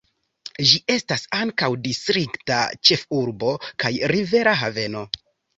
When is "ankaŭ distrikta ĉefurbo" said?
1.41-3.55